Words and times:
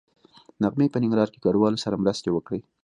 نغمې 0.63 0.87
په 0.91 0.97
ننګرهار 1.03 1.29
کې 1.33 1.39
کډوالو 1.43 1.81
سره 1.85 2.01
مرستې 2.03 2.29
وکړې 2.33 2.59